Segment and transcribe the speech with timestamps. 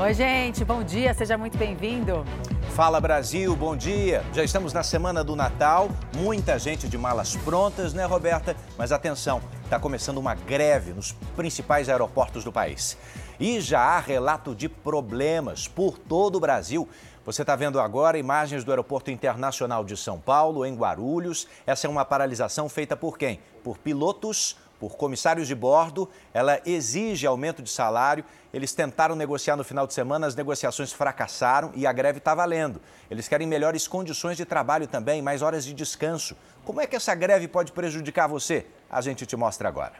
[0.00, 2.24] Oi, gente, bom dia, seja muito bem-vindo.
[2.76, 4.22] Fala Brasil, bom dia.
[4.32, 8.54] Já estamos na semana do Natal, muita gente de malas prontas, né, Roberta?
[8.78, 12.96] Mas atenção, está começando uma greve nos principais aeroportos do país.
[13.40, 16.88] E já há relato de problemas por todo o Brasil.
[17.26, 21.48] Você está vendo agora imagens do Aeroporto Internacional de São Paulo, em Guarulhos.
[21.66, 23.40] Essa é uma paralisação feita por quem?
[23.64, 26.08] Por pilotos por comissários de bordo.
[26.32, 28.24] Ela exige aumento de salário.
[28.52, 32.80] Eles tentaram negociar no final de semana, as negociações fracassaram e a greve está valendo.
[33.10, 36.36] Eles querem melhores condições de trabalho também, mais horas de descanso.
[36.64, 38.66] Como é que essa greve pode prejudicar você?
[38.90, 39.94] A gente te mostra agora.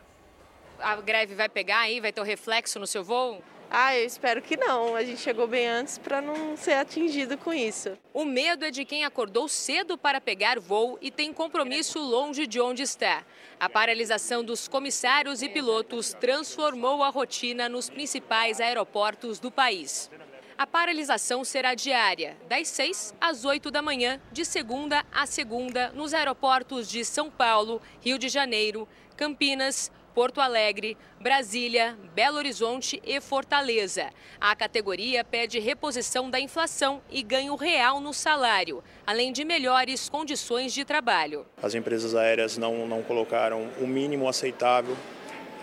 [0.79, 2.01] A greve vai pegar aí?
[2.01, 3.43] Vai ter um reflexo no seu voo?
[3.71, 4.97] Ah, eu espero que não.
[4.97, 7.99] A gente chegou bem antes para não ser atingido com isso.
[8.15, 12.61] O medo é de quem acordou cedo para pegar voo e tem compromisso longe de
[12.61, 13.25] onde está.
[13.61, 20.11] A paralisação dos comissários e pilotos transformou a rotina nos principais aeroportos do país.
[20.57, 26.15] A paralisação será diária, das 6 às 8 da manhã, de segunda a segunda, nos
[26.15, 34.09] aeroportos de São Paulo, Rio de Janeiro, Campinas, Porto Alegre, Brasília, Belo Horizonte e Fortaleza.
[34.41, 40.75] A categoria pede reposição da inflação e ganho real no salário, além de melhores condições
[40.75, 41.47] de trabalho.
[41.63, 44.97] As empresas aéreas não, não colocaram o mínimo aceitável.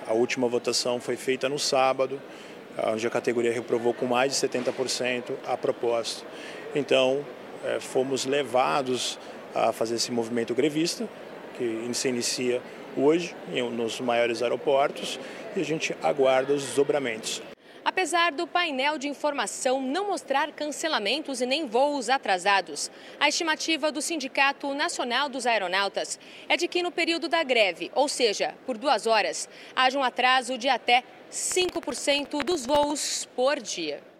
[0.07, 2.21] A última votação foi feita no sábado,
[2.93, 6.25] onde a categoria reprovou com mais de 70% a proposta.
[6.73, 7.25] Então,
[7.65, 9.19] eh, fomos levados
[9.53, 11.09] a fazer esse movimento grevista,
[11.57, 12.61] que se inicia
[12.97, 13.35] hoje
[13.73, 15.19] nos maiores aeroportos
[15.55, 17.41] e a gente aguarda os desdobramentos.
[17.83, 24.01] Apesar do painel de informação não mostrar cancelamentos e nem voos atrasados, a estimativa do
[24.01, 29.05] Sindicato Nacional dos Aeronautas é de que no período da greve, ou seja, por duas
[29.05, 34.14] horas, haja um atraso de até 5% dos voos por dia.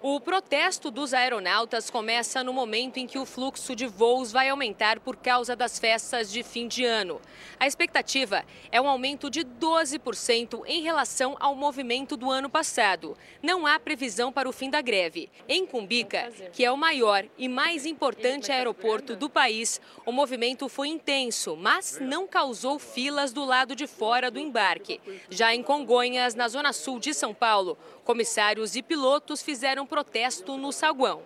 [0.00, 5.00] O protesto dos aeronautas começa no momento em que o fluxo de voos vai aumentar
[5.00, 7.20] por causa das festas de fim de ano.
[7.58, 13.16] A expectativa é um aumento de 12% em relação ao movimento do ano passado.
[13.42, 15.28] Não há previsão para o fim da greve.
[15.48, 20.86] Em Cumbica, que é o maior e mais importante aeroporto do país, o movimento foi
[20.86, 25.00] intenso, mas não causou filas do lado de fora do embarque.
[25.28, 30.70] Já em Congonhas, na zona sul de São Paulo, comissários e pilotos fizeram protesto no
[30.72, 31.22] saguão.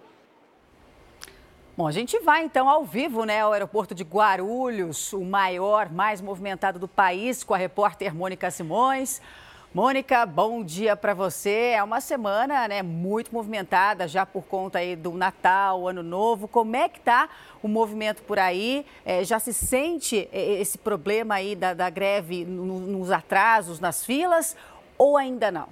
[1.75, 6.21] Bom, a gente vai então ao vivo, né, ao aeroporto de Guarulhos, o maior, mais
[6.21, 9.23] movimentado do país, com a repórter Mônica Simões.
[9.75, 11.73] Mônica, bom dia para você.
[11.75, 16.47] É uma semana, né, muito movimentada já por conta aí do Natal, Ano Novo.
[16.47, 17.31] Como é que tá
[17.63, 18.85] o movimento por aí?
[19.03, 24.55] É, já se sente é, esse problema aí da, da greve nos atrasos, nas filas,
[24.99, 25.69] ou ainda não?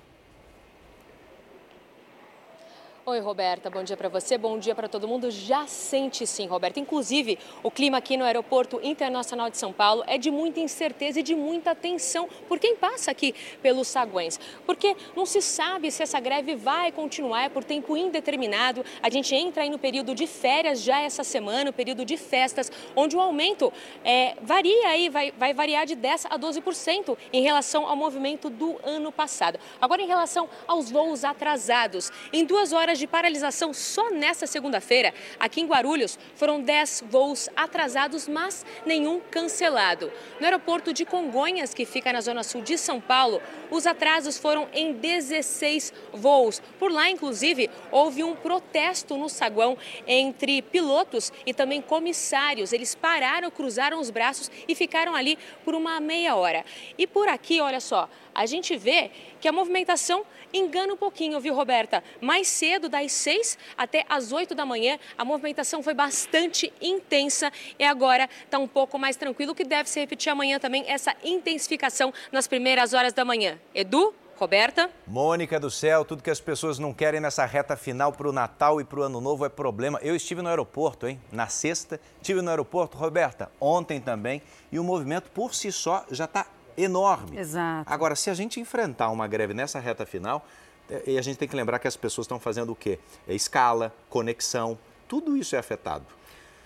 [3.11, 5.33] Oi, Roberta, bom dia para você, bom dia para todo mundo.
[5.33, 6.79] Já sente sim, Roberta.
[6.79, 11.23] Inclusive, o clima aqui no Aeroporto Internacional de São Paulo é de muita incerteza e
[11.25, 14.39] de muita tensão por quem passa aqui pelos saguões.
[14.65, 18.85] Porque não se sabe se essa greve vai continuar é por tempo indeterminado.
[19.03, 22.71] A gente entra aí no período de férias já essa semana, o período de festas,
[22.95, 23.73] onde o aumento
[24.05, 28.79] é, varia aí, vai, vai variar de 10% a 12% em relação ao movimento do
[28.85, 29.59] ano passado.
[29.81, 35.13] Agora, em relação aos voos atrasados, em duas horas de paralisação só nesta segunda-feira.
[35.39, 40.13] Aqui em Guarulhos foram 10 voos atrasados, mas nenhum cancelado.
[40.39, 43.41] No aeroporto de Congonhas, que fica na zona sul de São Paulo,
[43.71, 46.61] os atrasos foram em 16 voos.
[46.79, 52.73] Por lá, inclusive, houve um protesto no saguão entre pilotos e também comissários.
[52.73, 56.65] Eles pararam, cruzaram os braços e ficaram ali por uma meia hora.
[56.99, 58.09] E por aqui, olha só,
[58.41, 62.03] a gente vê que a movimentação engana um pouquinho, viu, Roberta?
[62.23, 67.85] Mais cedo, das 6 até as 8 da manhã, a movimentação foi bastante intensa e
[67.85, 72.49] agora está um pouco mais tranquilo, que deve se repetir amanhã também essa intensificação nas
[72.49, 73.61] primeiras horas da manhã.
[73.75, 74.15] Edu?
[74.39, 74.89] Roberta?
[75.07, 78.81] Mônica do céu, tudo que as pessoas não querem nessa reta final para o Natal
[78.81, 79.99] e para o Ano Novo é problema.
[80.01, 81.21] Eu estive no aeroporto, hein?
[81.31, 84.41] Na sexta, estive no aeroporto, Roberta, ontem também,
[84.73, 86.47] e o movimento por si só já está
[86.77, 87.39] enorme.
[87.39, 87.91] Exato.
[87.93, 90.45] Agora, se a gente enfrentar uma greve nessa reta final,
[90.89, 92.99] é, e a gente tem que lembrar que as pessoas estão fazendo o quê?
[93.29, 94.79] É escala, conexão,
[95.09, 96.07] tudo isso é afetado.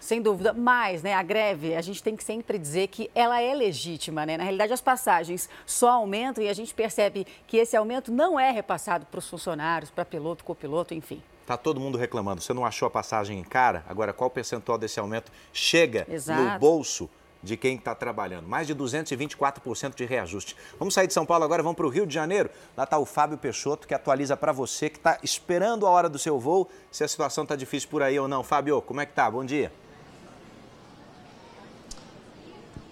[0.05, 3.55] Sem dúvida, mas né, a greve, a gente tem que sempre dizer que ela é
[3.55, 4.27] legítima.
[4.27, 4.37] Né?
[4.37, 8.51] Na realidade, as passagens só aumentam e a gente percebe que esse aumento não é
[8.51, 11.23] repassado para os funcionários, para piloto, copiloto, enfim.
[11.41, 12.43] Está todo mundo reclamando.
[12.43, 13.83] Você não achou a passagem em cara?
[13.89, 16.43] Agora, qual percentual desse aumento chega Exato.
[16.43, 17.09] no bolso
[17.45, 18.49] de quem está trabalhando.
[18.49, 20.57] Mais de 224% de reajuste.
[20.79, 22.51] Vamos sair de São Paulo agora, vamos para o Rio de Janeiro.
[22.77, 26.19] Lá está o Fábio Peixoto, que atualiza para você que está esperando a hora do
[26.19, 28.43] seu voo, se a situação está difícil por aí ou não.
[28.43, 29.31] Fábio, como é que tá?
[29.31, 29.71] Bom dia.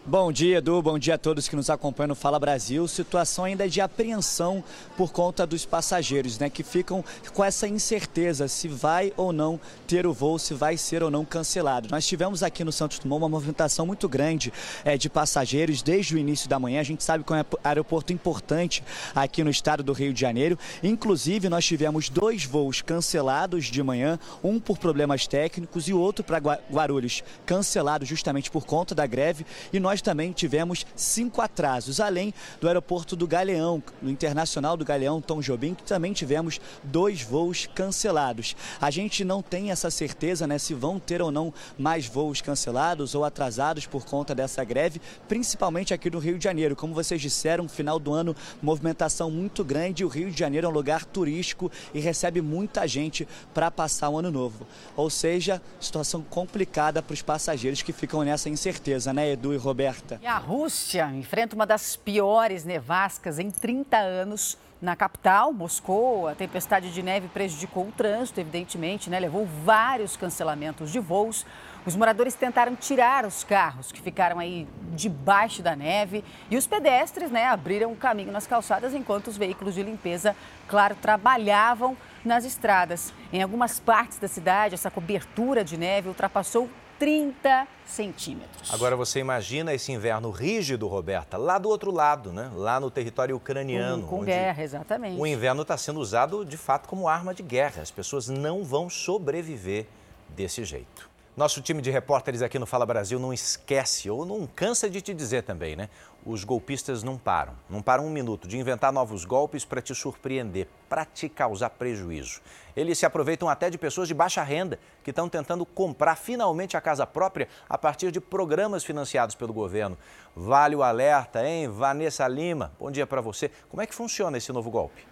[0.04, 0.82] Bom dia, Edu.
[0.82, 2.88] Bom dia a todos que nos acompanham no Fala Brasil.
[2.88, 4.64] Situação ainda de apreensão
[4.96, 6.50] por conta dos passageiros, né?
[6.50, 11.04] Que ficam com essa incerteza se vai ou não ter o voo, se vai ser
[11.04, 11.87] ou não cancelado.
[11.88, 14.52] Nós tivemos aqui no Santos Dumont uma movimentação muito grande
[14.84, 16.81] é, de passageiros desde o início da manhã.
[16.81, 18.82] A gente sabe que é um aeroporto importante
[19.14, 20.58] aqui no estado do Rio de Janeiro.
[20.82, 26.25] Inclusive, nós tivemos dois voos cancelados de manhã, um por problemas técnicos e o outro
[26.25, 29.46] para Guarulhos, cancelado justamente por conta da greve.
[29.72, 34.86] E nós nós também tivemos cinco atrasos, além do aeroporto do Galeão, no Internacional do
[34.86, 38.56] Galeão, Tom Jobim, que também tivemos dois voos cancelados.
[38.80, 43.14] A gente não tem essa certeza né, se vão ter ou não mais voos cancelados
[43.14, 44.98] ou atrasados por conta dessa greve,
[45.28, 46.74] principalmente aqui no Rio de Janeiro.
[46.74, 50.06] Como vocês disseram, final do ano, movimentação muito grande.
[50.06, 54.18] O Rio de Janeiro é um lugar turístico e recebe muita gente para passar o
[54.18, 54.66] ano novo.
[54.96, 59.81] Ou seja, situação complicada para os passageiros que ficam nessa incerteza, né, Edu e Roberto?
[60.23, 64.58] E a Rússia enfrenta uma das piores nevascas em 30 anos.
[64.81, 69.20] Na capital, Moscou, a tempestade de neve prejudicou o trânsito, evidentemente, né?
[69.20, 71.46] levou vários cancelamentos de voos.
[71.87, 77.31] Os moradores tentaram tirar os carros que ficaram aí debaixo da neve e os pedestres
[77.31, 80.35] né, abriram o caminho nas calçadas enquanto os veículos de limpeza,
[80.67, 83.12] claro, trabalhavam nas estradas.
[83.32, 86.69] Em algumas partes da cidade, essa cobertura de neve ultrapassou
[87.02, 88.72] 30 centímetros.
[88.72, 92.49] Agora você imagina esse inverno rígido, Roberta, lá do outro lado, né?
[92.54, 94.04] lá no território ucraniano.
[94.04, 95.20] Com, com guerra, exatamente.
[95.20, 97.82] O inverno está sendo usado de fato como arma de guerra.
[97.82, 99.88] As pessoas não vão sobreviver
[100.28, 101.10] desse jeito.
[101.34, 105.14] Nosso time de repórteres aqui no Fala Brasil não esquece ou não cansa de te
[105.14, 105.88] dizer também, né?
[106.26, 110.69] Os golpistas não param, não param um minuto de inventar novos golpes para te surpreender,
[110.90, 112.43] para te causar prejuízo.
[112.76, 116.82] Eles se aproveitam até de pessoas de baixa renda que estão tentando comprar finalmente a
[116.82, 119.96] casa própria a partir de programas financiados pelo governo.
[120.37, 121.67] Vale o alerta, hein?
[121.67, 123.50] Vanessa Lima, bom dia para você.
[123.70, 125.12] Como é que funciona esse novo golpe?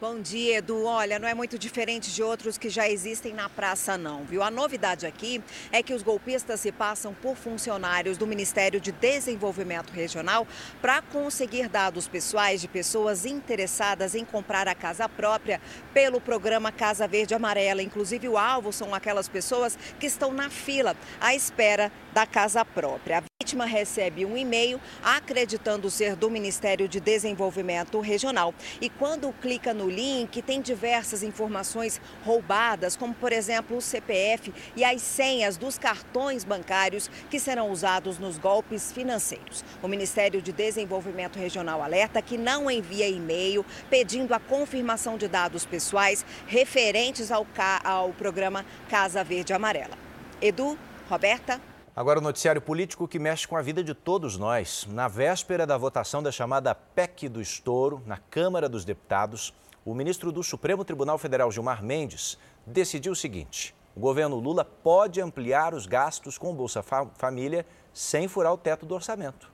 [0.00, 0.84] Bom dia, Edu.
[0.84, 4.42] Olha, não é muito diferente de outros que já existem na praça, não, viu?
[4.42, 9.90] A novidade aqui é que os golpistas se passam por funcionários do Ministério de Desenvolvimento
[9.90, 10.46] Regional
[10.80, 15.60] para conseguir dados pessoais de pessoas interessadas em comprar a casa própria
[15.92, 17.82] pelo programa Casa Verde Amarela.
[17.82, 23.22] Inclusive, o alvo são aquelas pessoas que estão na fila à espera da casa própria
[23.50, 28.54] vítima recebe um e-mail acreditando ser do Ministério de Desenvolvimento Regional.
[28.80, 34.84] E quando clica no link, tem diversas informações roubadas, como por exemplo o CPF e
[34.84, 39.64] as senhas dos cartões bancários que serão usados nos golpes financeiros.
[39.82, 45.66] O Ministério de Desenvolvimento Regional alerta que não envia e-mail pedindo a confirmação de dados
[45.66, 47.46] pessoais referentes ao,
[47.82, 49.98] ao programa Casa Verde Amarela.
[50.40, 50.78] Edu,
[51.08, 51.69] Roberta.
[51.94, 54.86] Agora o noticiário político que mexe com a vida de todos nós.
[54.88, 59.52] Na véspera da votação da chamada PEC do estouro na Câmara dos Deputados,
[59.84, 65.20] o ministro do Supremo Tribunal Federal, Gilmar Mendes, decidiu o seguinte: o governo Lula pode
[65.20, 69.50] ampliar os gastos com o Bolsa Família sem furar o teto do orçamento.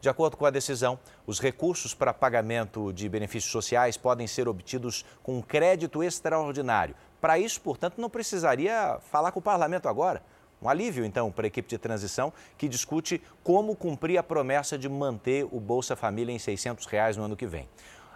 [0.00, 5.04] De acordo com a decisão, os recursos para pagamento de benefícios sociais podem ser obtidos
[5.24, 6.94] com crédito extraordinário.
[7.20, 10.22] Para isso, portanto, não precisaria falar com o parlamento agora.
[10.64, 14.88] Um alívio, então, para a equipe de transição que discute como cumprir a promessa de
[14.88, 17.68] manter o Bolsa Família em 600 reais no ano que vem.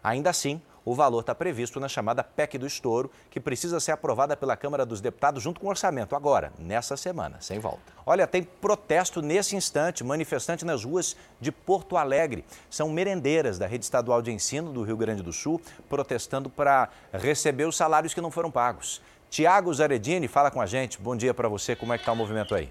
[0.03, 4.35] Ainda assim, o valor está previsto na chamada PEC do estouro, que precisa ser aprovada
[4.35, 7.93] pela Câmara dos Deputados junto com o orçamento, agora, nessa semana, sem volta.
[8.07, 12.47] Olha, tem protesto nesse instante, manifestante nas ruas de Porto Alegre.
[12.71, 17.67] São merendeiras da Rede Estadual de Ensino do Rio Grande do Sul protestando para receber
[17.67, 19.03] os salários que não foram pagos.
[19.31, 20.99] Tiago Zaredini fala com a gente.
[21.01, 21.77] Bom dia para você.
[21.77, 22.71] Como é que está o movimento aí?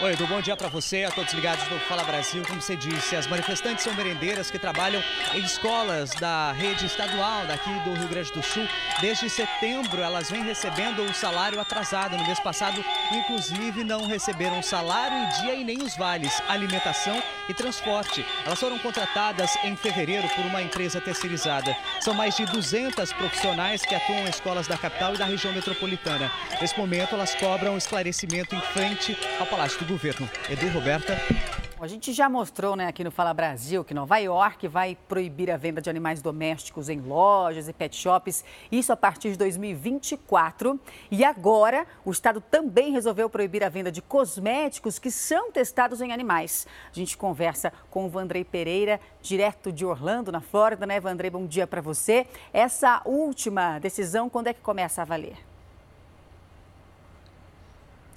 [0.00, 2.44] Oi, Edu, bom dia para você, a todos ligados no Fala Brasil.
[2.46, 5.02] Como você disse, as manifestantes são merendeiras que trabalham
[5.34, 8.64] em escolas da rede estadual daqui do Rio Grande do Sul.
[9.00, 12.16] Desde setembro, elas vêm recebendo o salário atrasado.
[12.16, 17.54] No mês passado, inclusive, não receberam salário em dia e nem os vales, alimentação e
[17.54, 18.24] transporte.
[18.46, 21.76] Elas foram contratadas em fevereiro por uma empresa terceirizada.
[22.00, 26.30] São mais de 200 profissionais que atuam em escolas da capital e da região metropolitana.
[26.60, 30.28] Nesse momento, elas cobram esclarecimento em frente ao Palácio do governo.
[30.50, 31.16] Edu Roberta.
[31.80, 35.56] A gente já mostrou né, aqui no Fala Brasil que Nova York vai proibir a
[35.56, 40.78] venda de animais domésticos em lojas e pet shops, isso a partir de 2024.
[41.08, 46.12] E agora, o estado também resolveu proibir a venda de cosméticos que são testados em
[46.12, 46.66] animais.
[46.90, 51.30] A gente conversa com o Vandrei Pereira, direto de Orlando, na Flórida, né, Vandrei?
[51.30, 52.26] Bom dia para você.
[52.52, 55.47] Essa última decisão, quando é que começa a valer?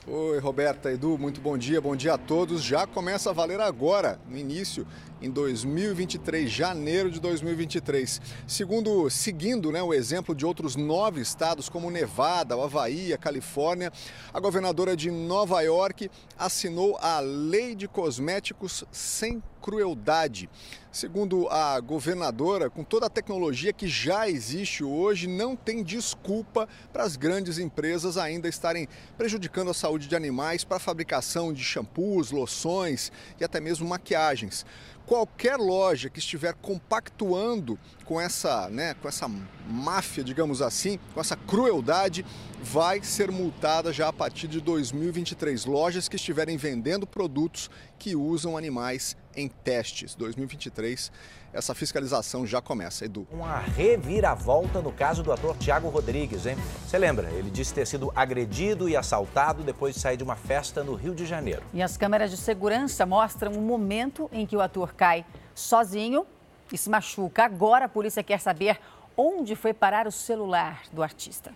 [0.08, 2.64] Oi, Roberta, Edu, muito bom dia, bom dia a todos.
[2.64, 4.88] Já começa a valer agora, no início,
[5.22, 8.20] em 2023, janeiro de 2023.
[8.48, 13.94] Segundo, seguindo né, o exemplo de outros nove estados, como Nevada, o Havaí, a Califórnia,
[14.34, 20.50] a governadora de Nova York assinou a Lei de Cosméticos Sem Crueldade.
[20.92, 27.04] Segundo a governadora, com toda a tecnologia que já existe hoje, não tem desculpa para
[27.04, 32.32] as grandes empresas ainda estarem prejudicando a saúde de animais para a fabricação de shampoos,
[32.32, 34.66] loções e até mesmo maquiagens.
[35.06, 39.30] Qualquer loja que estiver compactuando com essa, né, com essa
[39.70, 42.26] máfia, digamos assim, com essa crueldade,
[42.62, 45.66] vai ser multada já a partir de 2023.
[45.66, 50.16] Lojas que estiverem vendendo produtos que usam animais em testes.
[50.16, 51.12] 2023
[51.54, 53.06] essa fiscalização já começa.
[53.06, 53.28] Edu.
[53.32, 56.56] Uma reviravolta no caso do ator Tiago Rodrigues, hein?
[56.88, 57.30] Você lembra?
[57.32, 61.14] Ele disse ter sido agredido e assaltado depois de sair de uma festa no Rio
[61.14, 61.62] de Janeiro.
[61.74, 66.26] E as câmeras de segurança mostram o momento em que o ator cai sozinho
[66.72, 67.44] e se machuca.
[67.44, 68.80] Agora a polícia quer saber
[69.18, 71.52] onde foi parar o celular do artista.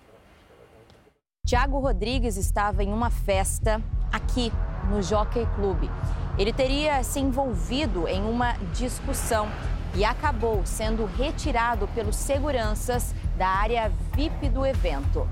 [1.45, 3.79] Tiago Rodrigues estava em uma festa
[4.11, 4.51] aqui
[4.89, 5.87] no Jockey Club.
[6.39, 9.47] Ele teria se envolvido em uma discussão
[9.93, 15.29] e acabou sendo retirado pelos seguranças da área VIP do evento.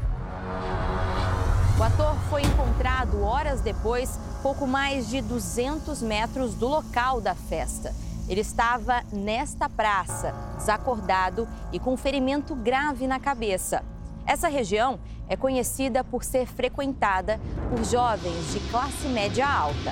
[1.79, 7.91] O ator foi encontrado horas depois, pouco mais de 200 metros do local da festa.
[8.29, 13.83] Ele estava nesta praça, desacordado e com ferimento grave na cabeça.
[14.25, 14.99] Essa região
[15.33, 19.91] é conhecida por ser frequentada por jovens de classe média alta.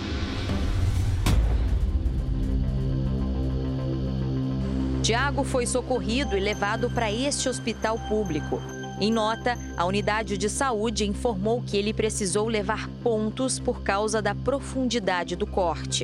[5.01, 8.61] Tiago foi socorrido e levado para este hospital público.
[8.99, 14.35] Em nota, a unidade de saúde informou que ele precisou levar pontos por causa da
[14.35, 16.03] profundidade do corte.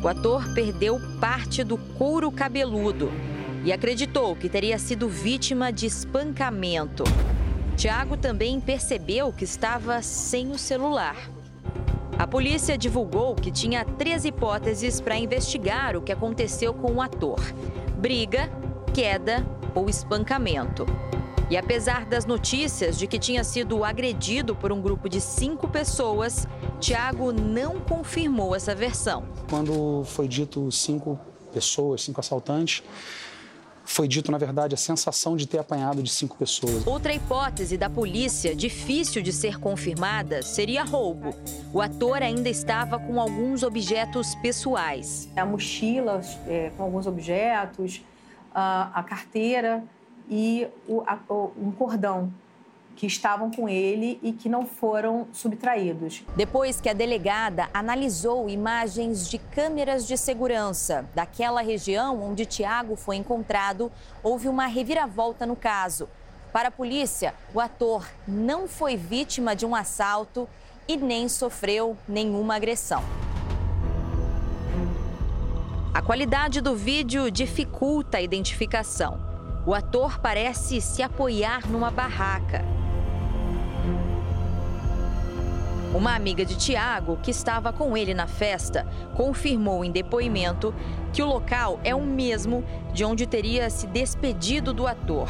[0.00, 3.10] O ator perdeu parte do couro cabeludo
[3.64, 7.02] e acreditou que teria sido vítima de espancamento.
[7.78, 11.16] Tiago também percebeu que estava sem o celular.
[12.18, 17.38] A polícia divulgou que tinha três hipóteses para investigar o que aconteceu com o ator
[17.96, 18.50] briga,
[18.92, 20.86] queda ou espancamento.
[21.48, 26.48] E apesar das notícias de que tinha sido agredido por um grupo de cinco pessoas,
[26.80, 29.24] Tiago não confirmou essa versão.
[29.48, 31.16] Quando foi dito cinco
[31.52, 32.82] pessoas, cinco assaltantes,
[33.88, 36.86] foi dito, na verdade, a sensação de ter apanhado de cinco pessoas.
[36.86, 41.34] Outra hipótese da polícia, difícil de ser confirmada, seria roubo.
[41.72, 45.28] O ator ainda estava com alguns objetos pessoais.
[45.34, 48.02] A mochila é, com alguns objetos,
[48.54, 49.82] a, a carteira
[50.30, 51.18] e o, a,
[51.56, 52.32] um cordão
[52.98, 56.24] que estavam com ele e que não foram subtraídos.
[56.34, 63.14] Depois que a delegada analisou imagens de câmeras de segurança daquela região onde Tiago foi
[63.14, 66.08] encontrado, houve uma reviravolta no caso.
[66.52, 70.48] Para a polícia, o ator não foi vítima de um assalto
[70.88, 73.04] e nem sofreu nenhuma agressão.
[75.94, 79.20] A qualidade do vídeo dificulta a identificação.
[79.64, 82.77] O ator parece se apoiar numa barraca.
[85.94, 90.74] Uma amiga de Tiago, que estava com ele na festa, confirmou em depoimento
[91.14, 95.28] que o local é o mesmo de onde teria se despedido do ator.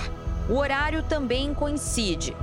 [0.50, 2.36] O horário também coincide.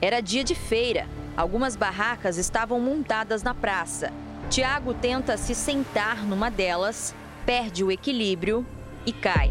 [0.00, 1.06] Era dia de feira.
[1.36, 4.12] Algumas barracas estavam montadas na praça.
[4.48, 7.12] Tiago tenta se sentar numa delas,
[7.44, 8.64] perde o equilíbrio
[9.04, 9.50] e cai.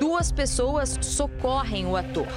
[0.00, 2.28] Duas pessoas socorrem o ator.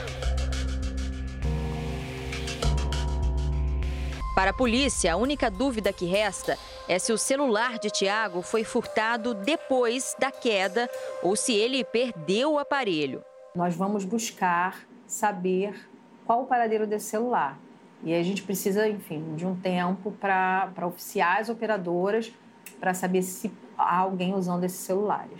[4.33, 6.57] Para a polícia, a única dúvida que resta
[6.87, 10.89] é se o celular de Tiago foi furtado depois da queda
[11.21, 13.21] ou se ele perdeu o aparelho.
[13.53, 15.89] Nós vamos buscar saber
[16.25, 17.59] qual o paradeiro desse celular.
[18.03, 22.31] E a gente precisa, enfim, de um tempo para oficiais operadoras
[22.79, 25.37] para saber se há alguém usando esses celulares.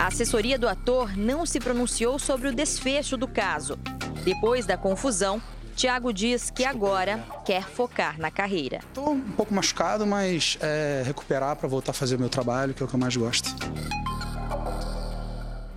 [0.00, 3.78] A assessoria do ator não se pronunciou sobre o desfecho do caso.
[4.24, 5.42] Depois da confusão,
[5.74, 8.78] Tiago diz que agora quer focar na carreira.
[8.88, 12.82] Estou um pouco machucado, mas é, recuperar para voltar a fazer o meu trabalho, que
[12.82, 13.54] é o que eu mais gosto.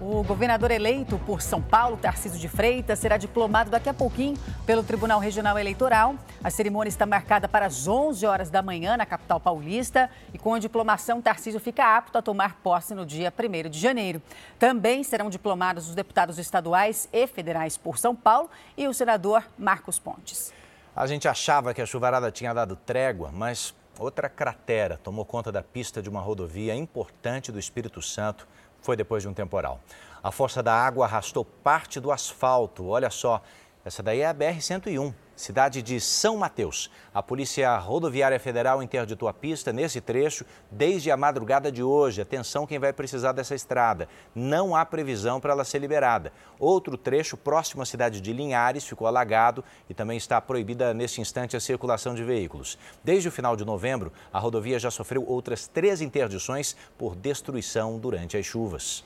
[0.09, 4.81] O governador eleito por São Paulo, Tarcísio de Freitas, será diplomado daqui a pouquinho pelo
[4.81, 6.15] Tribunal Regional Eleitoral.
[6.41, 10.53] A cerimônia está marcada para as 11 horas da manhã na capital paulista e com
[10.53, 14.21] a diplomação, Tarcísio fica apto a tomar posse no dia 1 de janeiro.
[14.57, 19.99] Também serão diplomados os deputados estaduais e federais por São Paulo e o senador Marcos
[19.99, 20.53] Pontes.
[20.95, 25.61] A gente achava que a chuvarada tinha dado trégua, mas outra cratera tomou conta da
[25.61, 28.47] pista de uma rodovia importante do Espírito Santo
[28.87, 29.81] foi depois de um temporal.
[30.23, 32.87] A força da água arrastou parte do asfalto.
[32.87, 33.41] Olha só,
[33.87, 36.91] essa daí é a BR-101, cidade de São Mateus.
[37.13, 42.21] A Polícia Rodoviária Federal interditou a pista nesse trecho desde a madrugada de hoje.
[42.21, 44.09] Atenção quem vai precisar dessa estrada.
[44.35, 46.33] Não há previsão para ela ser liberada.
[46.59, 51.55] Outro trecho próximo à cidade de Linhares ficou alagado e também está proibida neste instante
[51.55, 52.77] a circulação de veículos.
[53.01, 58.35] Desde o final de novembro, a rodovia já sofreu outras três interdições por destruição durante
[58.35, 59.05] as chuvas.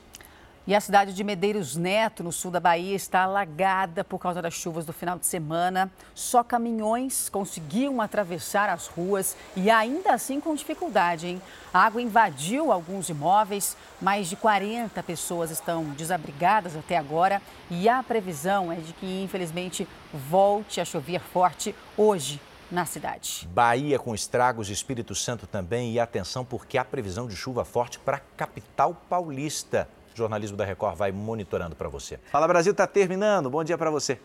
[0.64, 4.54] E a cidade de Medeiros Neto, no sul da Bahia, está alagada por causa das
[4.54, 5.90] chuvas do final de semana.
[6.14, 11.42] Só caminhões conseguiam atravessar as ruas e ainda assim com dificuldade, hein?
[11.74, 18.00] A água invadiu alguns imóveis, mais de 40 pessoas estão desabrigadas até agora e a
[18.00, 19.88] previsão é de que, infelizmente,
[20.30, 22.40] volte a chover forte hoje
[22.70, 23.48] na cidade.
[23.52, 28.18] Bahia com estragos, Espírito Santo também e atenção porque há previsão de chuva forte para
[28.18, 29.88] a capital paulista.
[30.14, 32.18] Jornalismo da Record vai monitorando para você.
[32.30, 33.50] Fala Brasil está terminando.
[33.50, 34.18] Bom dia para você.